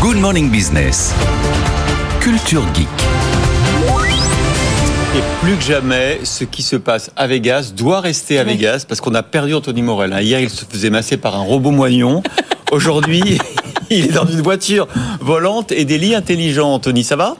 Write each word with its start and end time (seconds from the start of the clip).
Good 0.00 0.16
Morning 0.16 0.50
Business. 0.50 1.12
Culture 2.20 2.62
Geek. 2.74 2.88
Et 5.16 5.22
plus 5.42 5.56
que 5.56 5.62
jamais, 5.62 6.20
ce 6.24 6.44
qui 6.44 6.62
se 6.62 6.76
passe 6.76 7.10
à 7.16 7.26
Vegas 7.26 7.72
doit 7.76 8.00
rester 8.00 8.38
à 8.38 8.44
Vegas 8.44 8.84
parce 8.88 9.00
qu'on 9.00 9.14
a 9.14 9.22
perdu 9.22 9.54
Anthony 9.54 9.82
Morel. 9.82 10.12
hein. 10.12 10.20
Hier, 10.20 10.40
il 10.40 10.50
se 10.50 10.64
faisait 10.64 10.90
masser 10.90 11.16
par 11.16 11.36
un 11.36 11.42
robot 11.42 11.70
moignon. 11.70 12.22
Aujourd'hui, 12.72 13.38
il 13.90 14.06
est 14.06 14.12
dans 14.12 14.26
une 14.26 14.40
voiture 14.40 14.86
volante 15.20 15.72
et 15.72 15.84
des 15.84 15.98
lits 15.98 16.14
intelligents. 16.14 16.74
Anthony, 16.74 17.04
ça 17.04 17.16
va? 17.16 17.36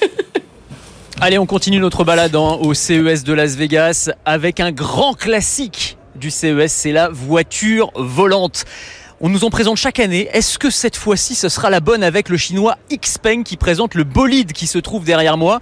Allez, 1.20 1.38
on 1.38 1.46
continue 1.46 1.78
notre 1.78 2.04
balade 2.04 2.34
hein, 2.34 2.58
au 2.60 2.74
CES 2.74 3.24
de 3.24 3.32
Las 3.32 3.54
Vegas 3.54 4.10
avec 4.24 4.60
un 4.60 4.72
grand 4.72 5.14
classique 5.14 5.96
du 6.16 6.30
CES, 6.30 6.70
c'est 6.72 6.92
la 6.92 7.08
voiture 7.08 7.90
volante. 7.94 8.64
On 9.22 9.28
nous 9.28 9.44
en 9.44 9.50
présente 9.50 9.76
chaque 9.76 10.00
année. 10.00 10.30
Est-ce 10.32 10.58
que 10.58 10.70
cette 10.70 10.96
fois-ci, 10.96 11.34
ce 11.34 11.50
sera 11.50 11.68
la 11.68 11.80
bonne 11.80 12.02
avec 12.02 12.30
le 12.30 12.38
chinois 12.38 12.78
Xpeng 12.90 13.42
qui 13.42 13.58
présente 13.58 13.94
le 13.94 14.04
bolide 14.04 14.52
qui 14.52 14.66
se 14.66 14.78
trouve 14.78 15.04
derrière 15.04 15.36
moi 15.36 15.60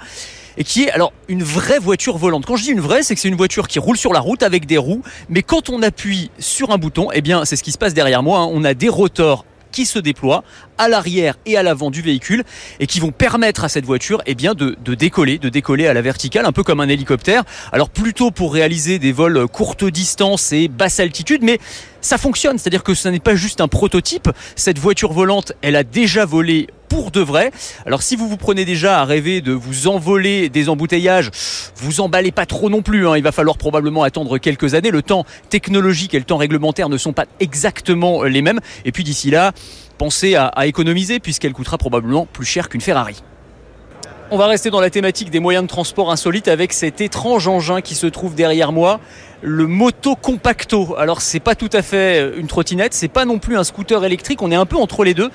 et 0.56 0.62
qui 0.62 0.84
est 0.84 0.92
alors 0.92 1.12
une 1.26 1.42
vraie 1.42 1.80
voiture 1.80 2.18
volante? 2.18 2.46
Quand 2.46 2.54
je 2.54 2.62
dis 2.62 2.70
une 2.70 2.78
vraie, 2.80 3.02
c'est 3.02 3.16
que 3.16 3.20
c'est 3.20 3.26
une 3.26 3.34
voiture 3.34 3.66
qui 3.66 3.80
roule 3.80 3.96
sur 3.96 4.12
la 4.12 4.20
route 4.20 4.44
avec 4.44 4.66
des 4.66 4.78
roues, 4.78 5.02
mais 5.28 5.42
quand 5.42 5.70
on 5.70 5.82
appuie 5.82 6.30
sur 6.38 6.70
un 6.70 6.78
bouton, 6.78 7.08
eh 7.12 7.20
bien 7.20 7.44
c'est 7.44 7.56
ce 7.56 7.64
qui 7.64 7.72
se 7.72 7.78
passe 7.78 7.94
derrière 7.94 8.22
moi. 8.22 8.38
hein. 8.38 8.48
On 8.52 8.62
a 8.62 8.74
des 8.74 8.88
rotors 8.88 9.44
se 9.86 9.98
déploient 9.98 10.44
à 10.78 10.88
l'arrière 10.88 11.36
et 11.46 11.56
à 11.56 11.62
l'avant 11.62 11.90
du 11.90 12.02
véhicule 12.02 12.44
et 12.80 12.86
qui 12.86 13.00
vont 13.00 13.10
permettre 13.10 13.64
à 13.64 13.68
cette 13.68 13.84
voiture 13.84 14.22
eh 14.26 14.34
bien, 14.34 14.54
de, 14.54 14.76
de 14.84 14.94
décoller, 14.94 15.38
de 15.38 15.48
décoller 15.48 15.86
à 15.86 15.94
la 15.94 16.02
verticale, 16.02 16.46
un 16.46 16.52
peu 16.52 16.62
comme 16.62 16.80
un 16.80 16.88
hélicoptère. 16.88 17.44
Alors 17.72 17.90
plutôt 17.90 18.30
pour 18.30 18.54
réaliser 18.54 18.98
des 18.98 19.12
vols 19.12 19.46
courte 19.48 19.84
distance 19.84 20.52
et 20.52 20.68
basse 20.68 21.00
altitude, 21.00 21.42
mais 21.42 21.58
ça 22.00 22.18
fonctionne, 22.18 22.58
c'est-à-dire 22.58 22.84
que 22.84 22.94
ce 22.94 23.08
n'est 23.08 23.18
pas 23.18 23.34
juste 23.34 23.60
un 23.60 23.68
prototype. 23.68 24.28
Cette 24.56 24.78
voiture 24.78 25.12
volante, 25.12 25.52
elle 25.62 25.76
a 25.76 25.84
déjà 25.84 26.24
volé 26.24 26.68
de 26.98 27.20
vrai. 27.20 27.52
Alors 27.86 28.02
si 28.02 28.16
vous 28.16 28.28
vous 28.28 28.36
prenez 28.36 28.64
déjà 28.64 29.00
à 29.00 29.04
rêver 29.04 29.40
de 29.40 29.52
vous 29.52 29.86
envoler 29.86 30.48
des 30.48 30.68
embouteillages, 30.68 31.30
vous 31.76 32.00
emballez 32.00 32.32
pas 32.32 32.44
trop 32.46 32.68
non 32.68 32.82
plus. 32.82 33.06
hein. 33.06 33.16
Il 33.16 33.22
va 33.22 33.32
falloir 33.32 33.56
probablement 33.56 34.02
attendre 34.02 34.38
quelques 34.38 34.74
années. 34.74 34.90
Le 34.90 35.02
temps 35.02 35.24
technologique 35.48 36.14
et 36.14 36.18
le 36.18 36.24
temps 36.24 36.36
réglementaire 36.36 36.88
ne 36.88 36.98
sont 36.98 37.12
pas 37.12 37.26
exactement 37.40 38.24
les 38.24 38.42
mêmes. 38.42 38.60
Et 38.84 38.92
puis 38.92 39.04
d'ici 39.04 39.30
là, 39.30 39.52
pensez 39.96 40.34
à 40.34 40.66
économiser 40.66 41.20
puisqu'elle 41.20 41.52
coûtera 41.52 41.78
probablement 41.78 42.26
plus 42.26 42.46
cher 42.46 42.68
qu'une 42.68 42.80
Ferrari. 42.80 43.22
On 44.30 44.36
va 44.36 44.46
rester 44.46 44.68
dans 44.68 44.82
la 44.82 44.90
thématique 44.90 45.30
des 45.30 45.40
moyens 45.40 45.64
de 45.64 45.68
transport 45.68 46.10
insolites 46.10 46.48
avec 46.48 46.74
cet 46.74 47.00
étrange 47.00 47.48
engin 47.48 47.80
qui 47.80 47.94
se 47.94 48.06
trouve 48.06 48.34
derrière 48.34 48.72
moi, 48.72 49.00
le 49.40 49.66
Moto 49.66 50.16
Compacto. 50.16 50.94
Alors 50.98 51.22
c'est 51.22 51.40
pas 51.40 51.54
tout 51.54 51.70
à 51.72 51.80
fait 51.80 52.36
une 52.36 52.46
trottinette, 52.46 52.92
c'est 52.92 53.08
pas 53.08 53.24
non 53.24 53.38
plus 53.38 53.56
un 53.56 53.64
scooter 53.64 54.04
électrique, 54.04 54.42
on 54.42 54.52
est 54.52 54.54
un 54.54 54.66
peu 54.66 54.76
entre 54.76 55.02
les 55.02 55.14
deux. 55.14 55.30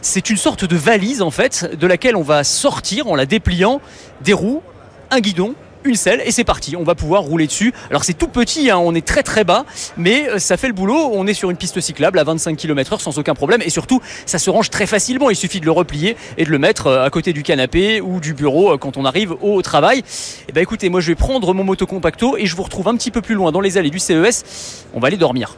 C'est 0.00 0.30
une 0.30 0.36
sorte 0.36 0.64
de 0.64 0.76
valise 0.76 1.22
en 1.22 1.32
fait, 1.32 1.76
de 1.76 1.86
laquelle 1.88 2.14
on 2.14 2.22
va 2.22 2.44
sortir 2.44 3.08
en 3.08 3.16
la 3.16 3.26
dépliant 3.26 3.80
des 4.20 4.32
roues, 4.32 4.62
un 5.10 5.18
guidon, 5.18 5.56
une 5.86 5.94
selle 5.94 6.22
et 6.24 6.30
c'est 6.30 6.44
parti. 6.44 6.76
On 6.76 6.82
va 6.82 6.94
pouvoir 6.94 7.22
rouler 7.22 7.46
dessus. 7.46 7.72
Alors 7.90 8.04
c'est 8.04 8.14
tout 8.14 8.28
petit, 8.28 8.70
hein, 8.70 8.78
on 8.78 8.94
est 8.94 9.06
très 9.06 9.22
très 9.22 9.44
bas, 9.44 9.64
mais 9.96 10.28
euh, 10.28 10.38
ça 10.38 10.56
fait 10.56 10.68
le 10.68 10.74
boulot. 10.74 11.10
On 11.12 11.26
est 11.26 11.34
sur 11.34 11.50
une 11.50 11.56
piste 11.56 11.80
cyclable 11.80 12.18
à 12.18 12.24
25 12.24 12.56
km/h 12.56 13.00
sans 13.00 13.18
aucun 13.18 13.34
problème 13.34 13.62
et 13.64 13.70
surtout 13.70 14.00
ça 14.26 14.38
se 14.38 14.50
range 14.50 14.70
très 14.70 14.86
facilement. 14.86 15.30
Il 15.30 15.36
suffit 15.36 15.60
de 15.60 15.66
le 15.66 15.72
replier 15.72 16.16
et 16.38 16.44
de 16.44 16.50
le 16.50 16.58
mettre 16.58 16.88
euh, 16.88 17.04
à 17.04 17.10
côté 17.10 17.32
du 17.32 17.42
canapé 17.42 18.00
ou 18.00 18.20
du 18.20 18.34
bureau 18.34 18.74
euh, 18.74 18.78
quand 18.78 18.96
on 18.96 19.04
arrive 19.04 19.34
au 19.40 19.62
travail. 19.62 20.02
Et 20.48 20.52
ben 20.52 20.60
écoutez, 20.60 20.88
moi 20.88 21.00
je 21.00 21.08
vais 21.08 21.14
prendre 21.14 21.52
mon 21.54 21.64
moto 21.64 21.86
compacto 21.86 22.36
et 22.36 22.46
je 22.46 22.56
vous 22.56 22.62
retrouve 22.62 22.88
un 22.88 22.96
petit 22.96 23.10
peu 23.10 23.20
plus 23.20 23.34
loin 23.34 23.52
dans 23.52 23.60
les 23.60 23.78
allées 23.78 23.90
du 23.90 23.98
CES. 23.98 24.84
On 24.94 25.00
va 25.00 25.08
aller 25.08 25.16
dormir. 25.16 25.56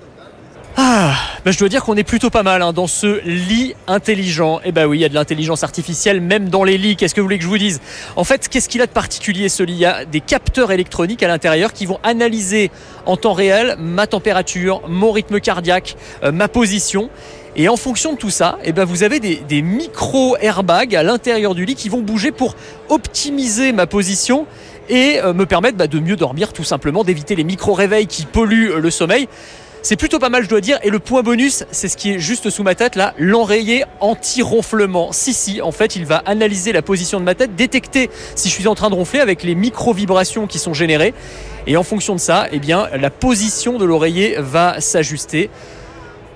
Bah 1.49 1.53
je 1.53 1.59
dois 1.59 1.71
dire 1.71 1.83
qu'on 1.83 1.97
est 1.97 2.05
plutôt 2.05 2.29
pas 2.29 2.43
mal 2.43 2.61
hein, 2.61 2.75
dans 2.75 2.87
ce 2.87 3.23
lit 3.25 3.75
intelligent. 3.87 4.61
Et 4.67 4.71
bah 4.71 4.87
oui, 4.87 4.99
il 4.99 5.01
y 5.01 5.05
a 5.07 5.09
de 5.09 5.15
l'intelligence 5.15 5.65
artificielle 5.65 6.21
même 6.21 6.51
dans 6.51 6.63
les 6.63 6.77
lits. 6.77 6.95
Qu'est-ce 6.95 7.15
que 7.15 7.23
vous 7.23 7.25
voulez 7.25 7.39
que 7.39 7.45
je 7.45 7.49
vous 7.49 7.57
dise? 7.57 7.81
En 8.17 8.25
fait, 8.25 8.51
qu'est-ce 8.51 8.69
qu'il 8.69 8.83
a 8.83 8.87
de 8.87 8.91
particulier 8.91 9.49
ce 9.49 9.63
lit? 9.63 9.73
Il 9.73 9.79
y 9.79 9.87
a 9.87 10.05
des 10.05 10.21
capteurs 10.21 10.73
électroniques 10.73 11.23
à 11.23 11.27
l'intérieur 11.27 11.73
qui 11.73 11.87
vont 11.87 12.01
analyser 12.03 12.71
en 13.07 13.17
temps 13.17 13.33
réel 13.33 13.77
ma 13.79 14.07
température, 14.07 14.83
mon 14.91 15.11
rythme 15.11 15.41
cardiaque, 15.41 15.97
euh, 16.23 16.33
ma 16.33 16.49
position. 16.49 17.09
Et 17.57 17.71
en 17.71 17.79
fonction 17.79 18.13
de 18.13 18.19
tout 18.19 18.29
ça, 18.29 18.59
eh 18.63 18.73
ben 18.73 18.85
vous 18.85 19.03
avez 19.03 19.19
des, 19.19 19.37
des 19.37 19.63
micro-airbags 19.63 20.95
à 20.95 21.03
l'intérieur 21.03 21.55
du 21.55 21.65
lit 21.65 21.77
qui 21.77 21.89
vont 21.89 22.03
bouger 22.03 22.31
pour 22.31 22.57
optimiser 22.91 23.73
ma 23.73 23.87
position 23.87 24.45
et 24.91 25.19
euh, 25.21 25.33
me 25.33 25.47
permettre 25.47 25.79
bah, 25.79 25.87
de 25.87 25.99
mieux 25.99 26.17
dormir 26.17 26.53
tout 26.53 26.65
simplement, 26.65 27.05
d'éviter 27.05 27.37
les 27.37 27.45
micro-réveils 27.45 28.07
qui 28.07 28.27
polluent 28.27 28.77
le 28.79 28.91
sommeil. 28.91 29.29
C'est 29.83 29.97
plutôt 29.97 30.19
pas 30.19 30.29
mal, 30.29 30.43
je 30.43 30.49
dois 30.49 30.61
dire. 30.61 30.79
Et 30.83 30.91
le 30.91 30.99
point 30.99 31.23
bonus, 31.23 31.65
c'est 31.71 31.89
ce 31.89 31.97
qui 31.97 32.13
est 32.13 32.19
juste 32.19 32.51
sous 32.51 32.63
ma 32.63 32.75
tête 32.75 32.97
là, 32.97 33.15
l'enrayé 33.19 33.85
anti-ronflement. 34.01 35.13
Si, 35.13 35.33
si, 35.33 35.63
en 35.63 35.73
fait, 35.73 35.97
il 35.97 36.05
va 36.05 36.17
analyser 36.27 36.73
la 36.73 36.83
position 36.83 37.21
de 37.21 37.25
ma 37.25 37.35
tête, 37.35 37.55
détecter 37.55 38.11
si 38.35 38.49
je 38.49 38.55
suis 38.55 38.69
en 38.69 38.75
train 38.75 38.91
de 38.91 38.95
ronfler 38.95 39.21
avec 39.21 39.43
les 39.43 39.55
micro-vibrations 39.55 40.47
qui 40.47 40.59
sont 40.59 40.75
générées. 40.75 41.15
Et 41.67 41.77
en 41.77 41.83
fonction 41.83 42.15
de 42.15 42.21
ça, 42.21 42.49
eh 42.51 42.59
bien, 42.59 42.89
la 42.95 43.11
position 43.11 43.79
de 43.79 43.85
l'oreiller 43.85 44.37
va 44.39 44.81
s'ajuster. 44.81 45.51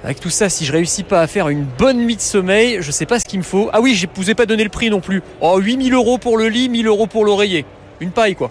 Avec 0.04 0.20
tout 0.20 0.30
ça, 0.30 0.48
si 0.48 0.64
je 0.64 0.72
réussis 0.72 1.04
pas 1.04 1.20
à 1.20 1.26
faire 1.26 1.48
une 1.48 1.64
bonne 1.64 1.98
nuit 1.98 2.16
de 2.16 2.20
sommeil, 2.20 2.78
je 2.80 2.90
sais 2.90 3.06
pas 3.06 3.20
ce 3.20 3.24
qu'il 3.24 3.38
me 3.38 3.44
faut. 3.44 3.70
Ah 3.72 3.80
oui, 3.80 3.94
je 3.94 4.06
vous 4.14 4.30
ai 4.30 4.34
pas 4.34 4.46
donné 4.46 4.64
le 4.64 4.70
prix 4.70 4.90
non 4.90 5.00
plus. 5.00 5.22
Oh, 5.40 5.58
8000 5.58 5.94
euros 5.94 6.18
pour 6.18 6.36
le 6.36 6.48
lit, 6.48 6.68
1000 6.68 6.86
euros 6.86 7.06
pour 7.06 7.24
l'oreiller. 7.24 7.64
Une 8.00 8.10
paille 8.10 8.34
quoi. 8.34 8.50